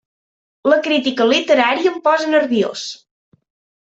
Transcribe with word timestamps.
La 0.71 0.77
crítica 0.85 1.27
literària 1.31 1.91
em 1.91 1.99
posa 2.07 2.31
nerviós! 2.31 2.87